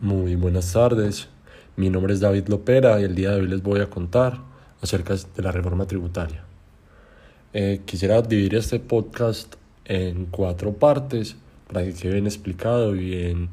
[0.00, 1.28] Muy buenas tardes,
[1.74, 4.38] mi nombre es David Lopera y el día de hoy les voy a contar
[4.80, 6.44] acerca de la reforma tributaria.
[7.52, 11.34] Eh, quisiera dividir este podcast en cuatro partes
[11.66, 13.48] para que quede bien explicado y bien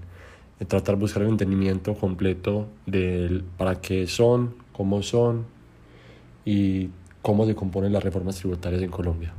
[0.60, 5.48] eh, tratar de buscar el entendimiento completo de para qué son, cómo son
[6.46, 6.92] y
[7.24, 9.34] cómo se componen las reformas tributarias en Colombia.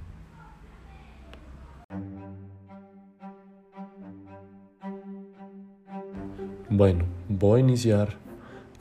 [6.76, 8.18] Bueno, voy a iniciar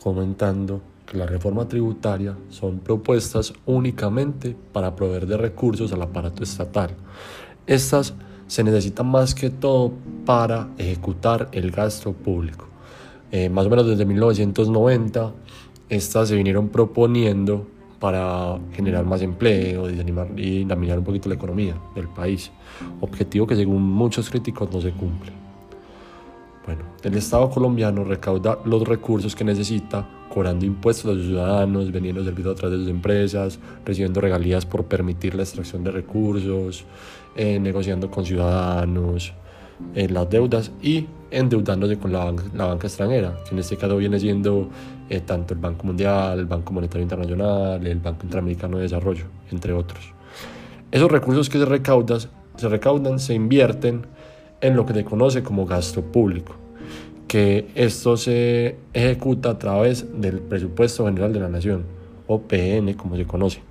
[0.03, 6.89] comentando que la reforma tributaria son propuestas únicamente para proveer de recursos al aparato estatal.
[7.65, 8.13] Estas
[8.47, 9.93] se necesitan más que todo
[10.25, 12.67] para ejecutar el gasto público.
[13.31, 15.31] Eh, más o menos desde 1990,
[15.87, 17.65] estas se vinieron proponiendo
[18.01, 22.51] para generar más empleo y dinamizar un poquito la economía del país,
[22.99, 25.44] objetivo que según muchos críticos no se cumple.
[26.65, 32.23] Bueno, el Estado colombiano recauda los recursos que necesita cobrando impuestos a los ciudadanos, vendiendo
[32.23, 36.83] servicios a través de sus empresas, recibiendo regalías por permitir la extracción de recursos,
[37.35, 39.33] eh, negociando con ciudadanos
[39.93, 44.69] en las deudas y endeudándose con la, banca extranjera, que en este caso viene siendo
[45.09, 49.71] eh, tanto el Banco Mundial, el Banco Monetario Internacional, el Banco Interamericano de Desarrollo, entre
[49.71, 50.13] otros.
[50.91, 52.19] Esos recursos que se recaudan,
[52.55, 54.07] se recaudan, se invierten
[54.67, 56.55] en lo que se conoce como gasto público,
[57.27, 61.83] que esto se ejecuta a través del presupuesto general de la nación,
[62.27, 63.61] o PN como se conoce,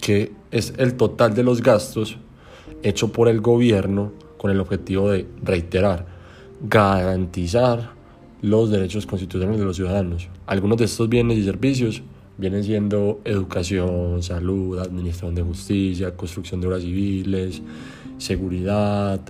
[0.00, 2.18] que es el total de los gastos
[2.82, 6.06] hecho por el gobierno con el objetivo de reiterar,
[6.62, 7.92] garantizar
[8.42, 10.28] los derechos constitucionales de los ciudadanos.
[10.46, 12.02] Algunos de estos bienes y servicios
[12.38, 17.60] vienen siendo educación, salud, administración de justicia, construcción de obras civiles,
[18.16, 19.20] seguridad,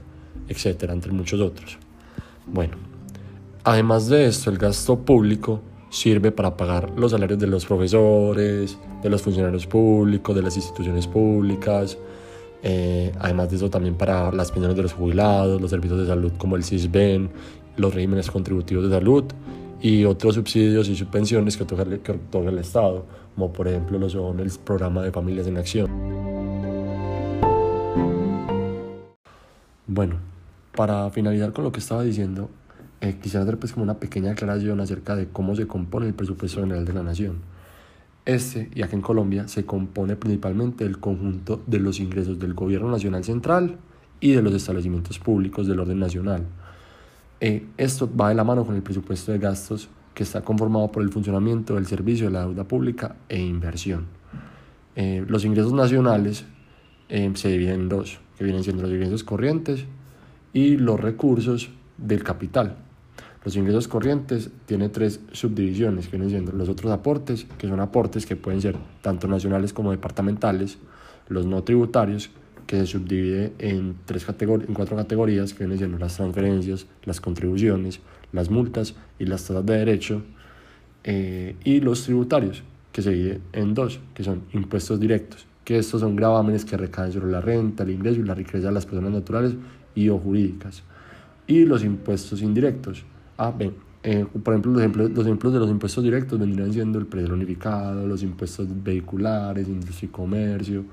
[0.51, 1.79] etcétera, entre muchos otros.
[2.47, 2.75] Bueno,
[3.65, 9.11] además de esto, el gasto público sirve para pagar los salarios de los profesores, de
[9.11, 11.97] los funcionarios públicos, de las instituciones públicas,
[12.63, 16.33] eh, además de eso también para las pensiones de los jubilados, los servicios de salud
[16.37, 17.31] como el CISBEN,
[17.77, 19.25] los regímenes contributivos de salud
[19.81, 24.11] y otros subsidios y subvenciones que otorga, que otorga el Estado, como por ejemplo lo
[24.11, 25.91] son el programa de familias en acción.
[29.87, 30.30] Bueno,
[30.81, 32.49] para finalizar con lo que estaba diciendo,
[33.03, 36.63] eh, quisiera hacer pues como una pequeña aclaración acerca de cómo se compone el presupuesto
[36.63, 37.37] general de la nación.
[38.25, 42.91] Este, y aquí en Colombia, se compone principalmente del conjunto de los ingresos del gobierno
[42.91, 43.77] nacional central
[44.21, 46.47] y de los establecimientos públicos del orden nacional.
[47.41, 51.03] Eh, esto va de la mano con el presupuesto de gastos que está conformado por
[51.03, 54.07] el funcionamiento del servicio de la deuda pública e inversión.
[54.97, 56.47] Eh, los ingresos nacionales
[57.11, 59.85] eh, se dividen en dos, que vienen siendo los ingresos corrientes
[60.53, 62.77] y los recursos del capital.
[63.45, 68.27] Los ingresos corrientes tienen tres subdivisiones, que vienen siendo los otros aportes, que son aportes
[68.27, 70.79] que pueden ser tanto nacionales como departamentales,
[71.29, 72.31] los no tributarios,
[72.67, 78.01] que se subdivide en, tres en cuatro categorías, que vienen siendo las transferencias, las contribuciones,
[78.33, 80.23] las multas y las tasas de derecho,
[81.03, 82.63] eh, y los tributarios,
[82.93, 87.13] que se divide en dos, que son impuestos directos, que estos son gravámenes que recaen
[87.13, 89.55] sobre la renta, el ingreso y la riqueza de las personas naturales
[89.95, 90.83] y o jurídicas.
[91.47, 93.05] Y los impuestos indirectos.
[93.37, 96.99] Ah, ven, eh, por ejemplo, los ejemplos, los ejemplos de los impuestos directos vendrían siendo
[96.99, 100.85] el precio unificado, los impuestos vehiculares, industria y comercio,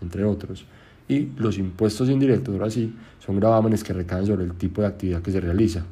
[0.00, 0.64] entre otros.
[1.08, 5.22] Y los impuestos indirectos, ahora sí, son gravámenes que recaen sobre el tipo de actividad
[5.22, 5.84] que se realiza.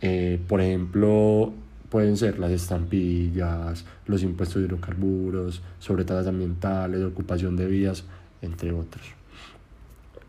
[0.00, 1.52] Eh, por ejemplo,
[1.90, 8.04] pueden ser las estampillas, los impuestos de hidrocarburos, sobre tasas ambientales, ocupación de vías,
[8.40, 9.19] entre otros.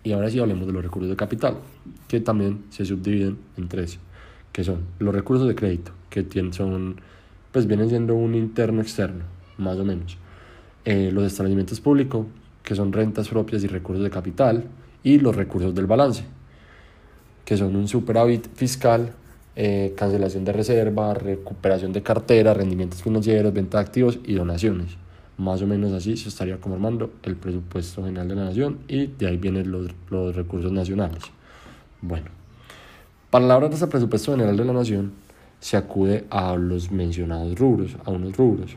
[0.04, 1.58] Y ahora sí hablemos de los recursos de capital,
[2.08, 4.00] que también se subdividen en tres,
[4.52, 6.96] que son los recursos de crédito, que son,
[7.52, 9.24] pues vienen siendo un interno externo,
[9.58, 10.18] más o menos.
[10.86, 12.26] Eh, los establecimientos públicos,
[12.64, 14.66] que son rentas propias y recursos de capital,
[15.04, 16.24] y los recursos del balance,
[17.46, 19.14] que son un superávit fiscal,
[19.56, 24.98] eh, cancelación de reserva, recuperación de cartera, rendimientos financieros, venta de activos y donaciones.
[25.42, 29.26] Más o menos así se estaría conformando el presupuesto general de la nación y de
[29.26, 31.24] ahí vienen los, los recursos nacionales.
[32.00, 32.28] Bueno,
[33.32, 35.14] para la hora de presupuesto general de la nación
[35.60, 38.76] se acude a los mencionados rubros, a unos rubros.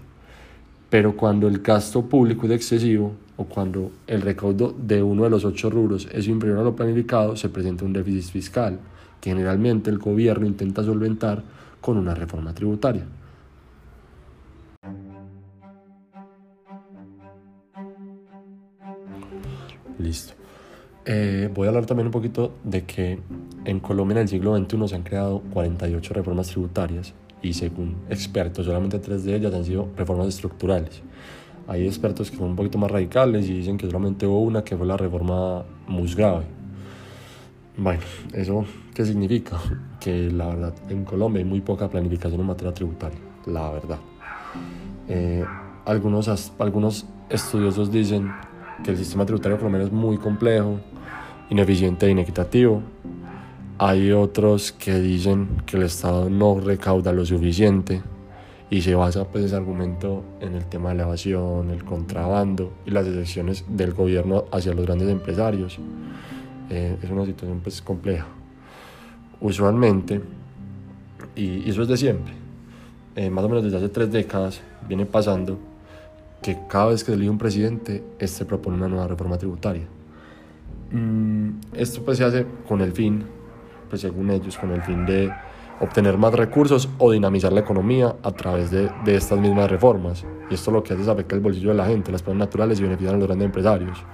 [0.88, 5.44] Pero cuando el gasto público es excesivo o cuando el recaudo de uno de los
[5.44, 8.78] ocho rubros es inferior a lo planificado, se presenta un déficit fiscal
[9.20, 11.42] que generalmente el gobierno intenta solventar
[11.82, 13.04] con una reforma tributaria.
[20.04, 20.34] Listo.
[21.06, 23.18] Eh, voy a hablar también un poquito de que
[23.64, 28.66] en Colombia en el siglo XXI se han creado 48 reformas tributarias y según expertos
[28.66, 31.02] solamente tres de ellas han sido reformas estructurales.
[31.66, 34.76] Hay expertos que son un poquito más radicales y dicen que solamente hubo una que
[34.76, 35.64] fue la reforma
[36.14, 36.44] grave
[37.78, 38.02] Bueno,
[38.34, 39.58] ¿eso qué significa?
[40.00, 43.98] Que la verdad en Colombia hay muy poca planificación en materia tributaria, la verdad.
[45.08, 45.42] Eh,
[45.86, 48.30] algunos, algunos estudiosos dicen
[48.82, 50.80] que el sistema tributario colombiano es muy complejo,
[51.50, 52.82] ineficiente e inequitativo.
[53.78, 58.02] Hay otros que dicen que el Estado no recauda lo suficiente
[58.70, 62.90] y se basa pues ese argumento en el tema de la evasión, el contrabando y
[62.90, 65.78] las decisiones del gobierno hacia los grandes empresarios.
[66.70, 68.26] Eh, es una situación pues compleja.
[69.40, 70.20] Usualmente,
[71.36, 72.32] y, eso es de siempre,
[73.16, 75.58] eh, más o menos desde hace tres décadas viene pasando
[76.44, 79.84] que cada vez que se elige un presidente, este propone una nueva reforma tributaria.
[80.90, 83.24] Mm, esto pues se hace con el fin,
[83.88, 85.32] pues según ellos, con el fin de
[85.80, 90.26] obtener más recursos o dinamizar la economía a través de, de estas mismas reformas.
[90.50, 92.78] Y esto lo que hace es afectar el bolsillo de la gente, las personas naturales
[92.78, 94.04] y beneficiar a los grandes empresarios.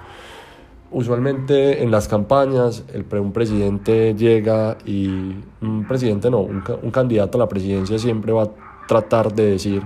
[0.93, 7.39] Usualmente en las campañas el, un presidente llega y un presidente no, un, un candidato
[7.39, 8.51] a la presidencia siempre va a
[8.87, 9.83] tratar de decir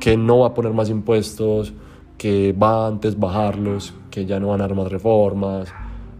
[0.00, 1.72] que no va a poner más impuestos,
[2.18, 5.72] que va antes bajarlos, que ya no van a dar más reformas,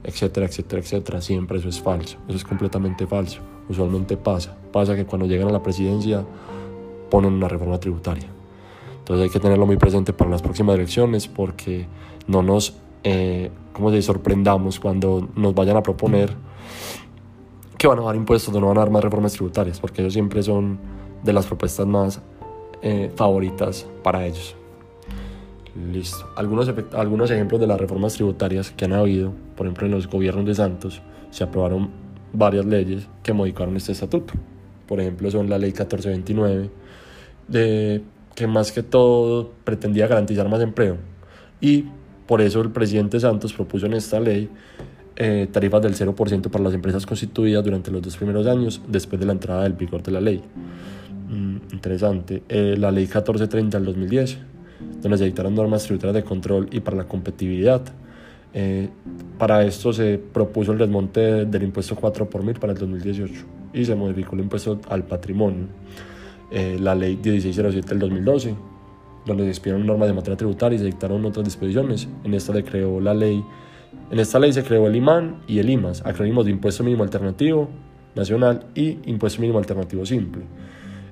[0.02, 1.20] etcétera, etcétera, etcétera.
[1.20, 3.40] Siempre eso es falso, eso es completamente falso.
[3.68, 6.24] Usualmente pasa, pasa que cuando llegan a la presidencia
[7.10, 8.26] ponen una reforma tributaria.
[8.98, 11.86] Entonces hay que tenerlo muy presente para las próximas elecciones porque
[12.26, 13.50] no nos, eh,
[14.00, 16.34] sorprendamos cuando nos vayan a proponer
[17.76, 20.14] que van a dar impuestos o no van a dar más reformas tributarias, porque ellos
[20.14, 20.78] siempre son
[21.22, 22.20] de las propuestas más
[22.86, 24.54] eh, favoritas para ellos.
[25.90, 26.30] Listo.
[26.36, 30.44] Algunos, algunos ejemplos de las reformas tributarias que han habido, por ejemplo en los gobiernos
[30.44, 31.00] de Santos,
[31.30, 31.90] se aprobaron
[32.34, 34.34] varias leyes que modificaron este estatuto.
[34.86, 36.68] Por ejemplo, son la ley 1429,
[37.48, 38.02] de,
[38.34, 40.98] que más que todo pretendía garantizar más empleo.
[41.62, 41.86] Y
[42.26, 44.50] por eso el presidente Santos propuso en esta ley
[45.16, 49.26] eh, tarifas del 0% para las empresas constituidas durante los dos primeros años después de
[49.26, 50.42] la entrada del vigor de la ley.
[51.28, 52.42] Mm, interesante.
[52.48, 54.38] Eh, la ley 1430 del 2010
[55.02, 57.82] donde se dictaron normas tributarias de control y para la competitividad.
[58.52, 58.88] Eh,
[59.38, 63.84] para esto se propuso el desmonte del impuesto 4 por mil para el 2018 y
[63.84, 65.66] se modificó el impuesto al patrimonio.
[66.50, 68.54] Eh, la ley 1607 del 2012,
[69.26, 72.08] donde se expidieron normas de materia tributaria y se dictaron otras disposiciones.
[72.22, 73.44] En esta, le creó la ley,
[74.10, 77.68] en esta ley se creó el IMAN y el IMAS, acrónimos de Impuesto Mínimo Alternativo
[78.14, 80.44] Nacional y Impuesto Mínimo Alternativo Simple.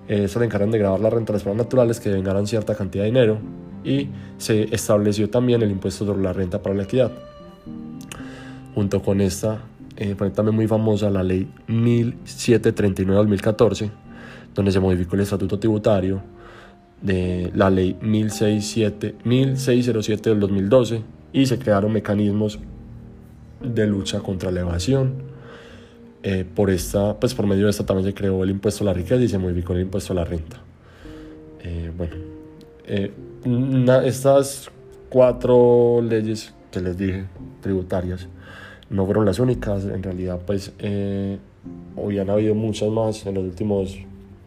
[0.09, 3.05] Eh, se le encargan de grabar la renta de las naturales que vengaran cierta cantidad
[3.05, 3.39] de dinero
[3.85, 4.09] y
[4.39, 7.13] se estableció también el impuesto sobre la renta para la equidad.
[8.75, 9.61] Junto con esta,
[9.97, 13.91] eh, también muy famosa la ley 1739-2014,
[14.55, 16.23] donde se modificó el estatuto tributario,
[17.03, 21.03] de la ley 1607, 1607 del 2012
[21.33, 22.59] y se crearon mecanismos
[23.61, 25.32] de lucha contra la evasión.
[26.25, 28.93] Eh, por, esta, pues por medio de esta también se creó el impuesto a la
[28.93, 30.61] riqueza y se modificó el impuesto a la renta.
[31.65, 32.15] Eh, bueno,
[32.87, 33.11] eh,
[34.05, 34.71] estas
[35.09, 37.25] cuatro leyes que les dije,
[37.61, 38.29] tributarias,
[38.91, 41.39] no fueron las únicas, en realidad pues eh,
[41.97, 43.99] hoy han habido muchas más, en los últimos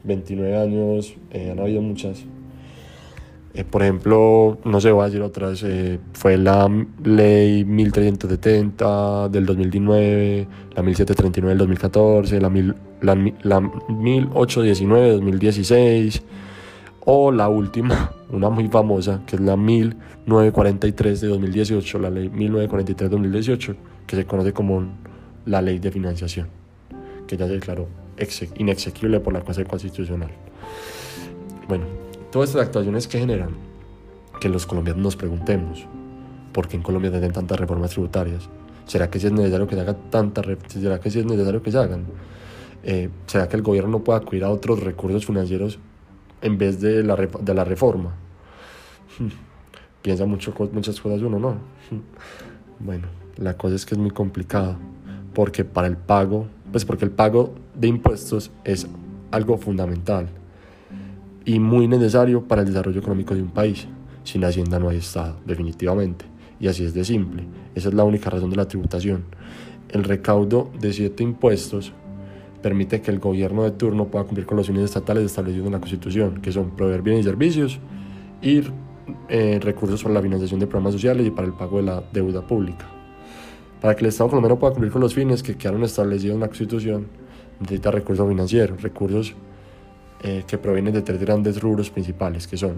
[0.04, 2.24] 29 años eh, han habido muchas.
[3.64, 5.66] Por ejemplo, no sé, voy a decir otras,
[6.14, 6.70] fue la
[7.04, 12.52] ley 1370 del 2019, la 1739 del 2014, la,
[13.02, 16.24] la, la 1819 del 2016
[17.06, 23.10] o la última, una muy famosa, que es la 1943 de 2018, la ley 1943
[23.10, 24.84] de 2018, que se conoce como
[25.46, 26.48] la ley de financiación,
[27.28, 27.88] que ya se declaró
[28.58, 30.32] inexequible por la Corte Constitucional.
[31.68, 31.86] Bueno,
[32.36, 33.52] todas estas actuaciones que generan
[34.42, 35.88] que los colombianos nos preguntemos,
[36.52, 38.50] ¿por qué en Colombia tienen tantas reformas tributarias?
[38.86, 41.72] ¿Será que si es necesario que se hagan tantas, será que si es necesario que
[41.72, 42.04] se hagan?
[42.84, 45.80] Eh, ¿Será que el gobierno no puede acudir a otros recursos financieros
[46.42, 48.12] en vez de la, de la reforma.
[50.02, 51.56] Piensa mucho, muchas cosas uno, ¿no?
[52.82, 54.76] Bueno, la cosa es que es muy complicado,
[55.34, 58.88] porque para el pago, pues porque el pago de impuestos es
[59.32, 60.28] algo fundamental
[61.46, 63.88] y muy necesario para el desarrollo económico de un país.
[64.24, 66.26] Sin Hacienda no hay Estado, definitivamente.
[66.60, 67.44] Y así es de simple.
[67.76, 69.26] Esa es la única razón de la tributación.
[69.90, 71.94] El recaudo de siete impuestos
[72.62, 75.80] permite que el gobierno de turno pueda cumplir con los fines estatales establecidos en la
[75.80, 77.80] Constitución, que son proveer bienes y servicios
[78.42, 78.64] y
[79.30, 82.42] eh, recursos para la financiación de programas sociales y para el pago de la deuda
[82.42, 82.86] pública.
[83.80, 86.48] Para que el Estado colombiano pueda cumplir con los fines que quedaron establecidos en la
[86.48, 87.08] Constitución,
[87.60, 89.36] necesita recursos financieros, recursos
[90.26, 92.74] eh, que provienen de tres grandes rubros principales, que son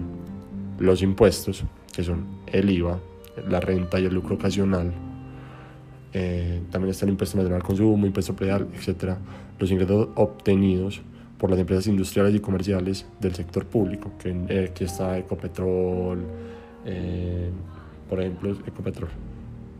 [0.78, 2.98] los impuestos, que son el IVA,
[3.48, 4.92] la renta y el lucro ocasional.
[6.12, 9.14] Eh, también está el impuesto nacional al consumo, impuesto predial, etc.
[9.58, 11.00] Los ingresos obtenidos
[11.38, 16.22] por las empresas industriales y comerciales del sector público, que eh, aquí está Ecopetrol,
[16.84, 17.50] eh,
[18.10, 19.10] por ejemplo, Ecopetrol,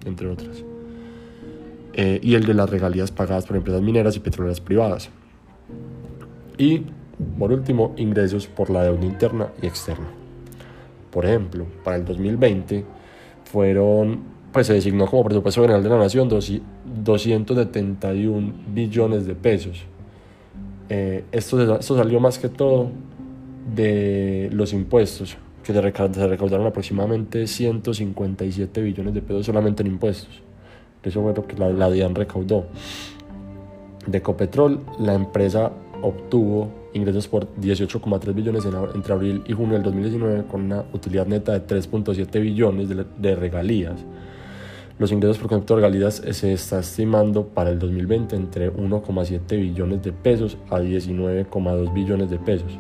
[0.07, 0.65] entre otras.
[1.95, 5.11] y el de las regalías pagadas por empresas mineras y petroleras privadas.
[6.57, 6.83] Y,
[7.39, 10.07] por último, ingresos por la deuda interna y externa.
[11.11, 12.85] Por ejemplo, para el 2020
[13.45, 14.21] fueron,
[14.53, 19.83] pues se designó como presupuesto general de la nación 271 billones de pesos.
[20.89, 22.93] Eh, esto, esto salió más que todo
[23.75, 30.43] de los impuestos, que se recaudaron aproximadamente 157 billones de pesos solamente en impuestos.
[31.03, 32.67] Eso fue lo que la, la DIAN recaudó.
[34.07, 35.73] De Ecopetrol, la empresa
[36.03, 38.65] obtuvo ingresos por 18,3 billones
[38.95, 44.05] entre abril y junio del 2019 con una utilidad neta de 3,7 billones de, regalías.
[44.99, 50.03] Los ingresos por concepto de regalías se está estimando para el 2020 entre 1,7 billones
[50.03, 52.79] de pesos a 19,2 billones de pesos.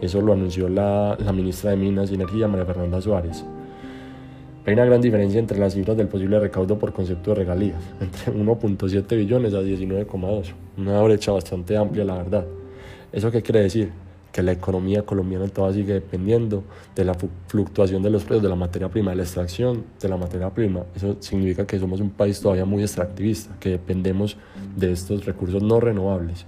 [0.00, 3.44] Eso lo anunció la, la ministra de Minas y Energía, María Fernanda Suárez.
[4.66, 8.32] Hay una gran diferencia entre las cifras del posible recaudo por concepto de regalías, entre
[8.32, 10.52] 1.7 billones a 19,2.
[10.78, 12.46] Una brecha bastante amplia, la verdad.
[13.14, 13.92] ¿Eso qué quiere decir?
[14.32, 16.64] Que la economía colombiana toda sigue dependiendo
[16.96, 17.14] de la
[17.46, 20.82] fluctuación de los precios de la materia prima, de la extracción de la materia prima.
[20.96, 24.36] Eso significa que somos un país todavía muy extractivista, que dependemos
[24.74, 26.44] de estos recursos no renovables.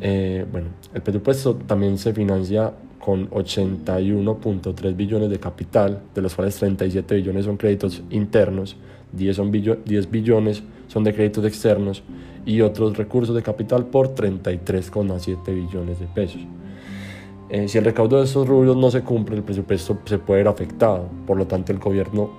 [0.00, 6.54] Eh, bueno, el presupuesto también se financia con 81.3 billones de capital, de los cuales
[6.54, 8.76] 37 billones son créditos internos,
[9.12, 12.02] 10, son 10 billones son de créditos externos
[12.44, 16.42] y otros recursos de capital por 33,7 billones de pesos.
[17.48, 20.48] Eh, si el recaudo de esos rubros no se cumple, el presupuesto se puede ver
[20.48, 21.08] afectado.
[21.26, 22.30] Por lo tanto, el gobierno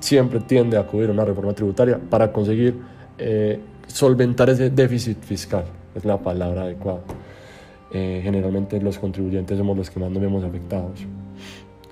[0.00, 2.76] siempre tiende a acudir a una reforma tributaria para conseguir
[3.16, 7.00] eh, solventar ese déficit fiscal, es la palabra adecuada.
[7.92, 11.00] Eh, generalmente los contribuyentes somos los que más nos vemos afectados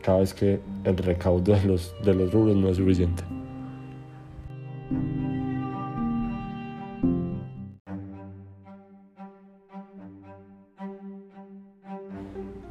[0.02, 3.23] cada vez que el recaudo de los, de los rubros no es suficiente.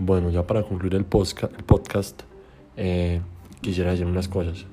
[0.04, 2.24] Bueno, ya para concluir el, podcast, el podcast
[2.76, 3.22] eh,
[3.62, 4.66] quisiera decir unas cosas.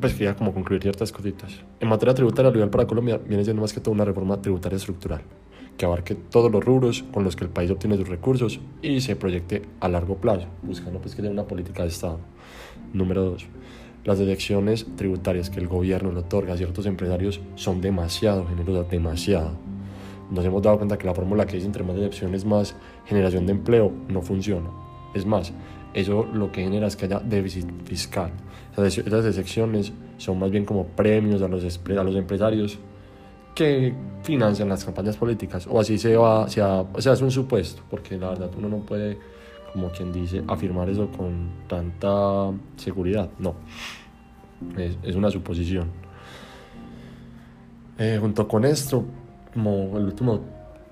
[0.00, 1.60] Pues quería como concluir ciertas cositas.
[1.78, 4.78] En materia tributaria, lo ideal para Colombia viene siendo más que todo una reforma tributaria
[4.78, 5.22] estructural
[5.78, 9.14] que abarque todos los rubros con los que el país obtiene sus recursos y se
[9.14, 12.18] proyecte a largo plazo, buscando pues que haya una política de Estado.
[12.94, 13.46] Número dos,
[14.04, 19.52] las deducciones tributarias que el gobierno le otorga a ciertos empresarios son demasiado generosas, demasiado
[20.30, 22.74] nos hemos dado cuenta que la fórmula que dice entre más decepciones más
[23.06, 24.68] generación de empleo no funciona.
[25.14, 25.52] Es más,
[25.94, 28.30] eso lo que genera es que haya déficit fiscal.
[28.76, 32.78] Esas decepciones son más bien como premios a los, a los empresarios
[33.54, 35.66] que financian las campañas políticas.
[35.66, 38.78] O así se va, se o sea, es un supuesto, porque la verdad uno no
[38.80, 39.18] puede,
[39.72, 43.30] como quien dice, afirmar eso con tanta seguridad.
[43.38, 43.54] No,
[44.76, 45.88] es, es una suposición.
[47.98, 49.06] Eh, junto con esto,
[49.56, 50.40] como el último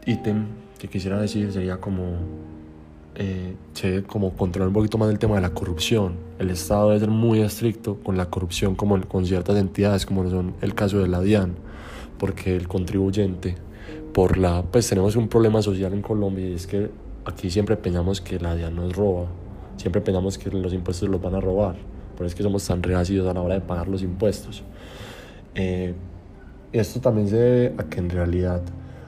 [0.06, 0.46] ítem
[0.78, 2.14] que quisiera decir sería como,
[3.14, 3.54] eh,
[4.06, 6.14] como controlar un poquito más el tema de la corrupción.
[6.38, 10.54] El Estado debe ser muy estricto con la corrupción, como con ciertas entidades, como son
[10.62, 11.56] el caso de la DIAN,
[12.18, 13.56] porque el contribuyente,
[14.14, 16.88] por la, pues tenemos un problema social en Colombia y es que
[17.26, 19.26] aquí siempre pensamos que la DIAN nos roba,
[19.76, 21.76] siempre pensamos que los impuestos los van a robar,
[22.16, 24.62] por eso es que somos tan reacidos a la hora de pagar los impuestos.
[25.54, 25.92] Eh,
[26.80, 28.60] esto también se debe a que en realidad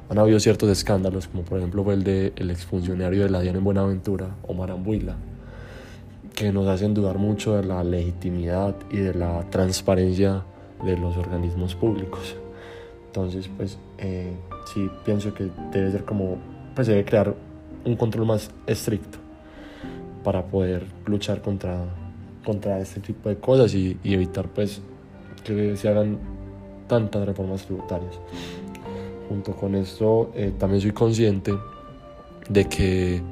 [0.08, 3.56] han habido ciertos escándalos, como por ejemplo fue el del el exfuncionario de la DIAN
[3.56, 5.16] en Buenaventura, Omar Ambuila,
[6.34, 10.44] que nos hacen dudar mucho de la legitimidad y de la transparencia
[10.84, 12.36] de los organismos públicos.
[13.06, 14.32] Entonces, pues eh,
[14.72, 16.36] sí pienso que debe ser como,
[16.74, 17.34] pues debe crear
[17.84, 19.18] un control más estricto
[20.22, 21.84] para poder luchar contra,
[22.44, 24.80] contra este tipo de cosas y, y evitar pues
[25.42, 26.35] que se hagan
[26.86, 28.18] tantas reformas tributarias.
[29.28, 31.52] Junto con esto, eh, también soy consciente
[32.48, 33.22] de que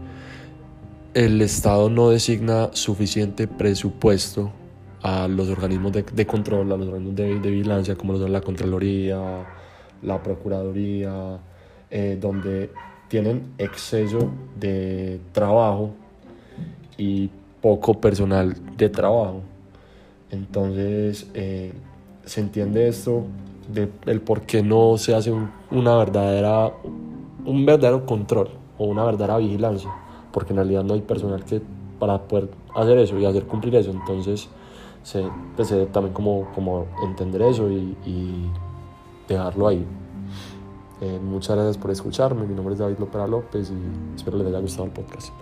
[1.15, 4.51] el Estado no designa suficiente presupuesto
[5.03, 9.47] a los organismos de, control, a los organismos de, vigilancia, como son la Contraloría,
[10.03, 11.39] la Procuraduría,
[11.91, 12.71] eh, donde
[13.09, 15.91] tienen exceso de trabajo
[16.97, 17.31] y
[17.61, 19.43] poco personal de trabajo.
[20.31, 21.73] Entonces, eh,
[22.25, 23.25] se entiende esto
[23.73, 26.73] de el por qué no se hace un, una verdadera,
[27.45, 29.91] un verdadero control o una verdadera vigilancia,
[30.33, 31.63] porque en realidad no hay personal que
[31.99, 34.49] para poder hacer eso y hacer cumplir eso, entonces
[35.03, 35.25] se,
[35.57, 38.51] pues, también como, como entender eso y, y
[39.29, 39.85] dejarlo ahí.
[41.01, 44.61] Eh, muchas gracias por escucharme, mi nombre es David Lopera López y espero les haya
[44.61, 45.33] gustado el podcast.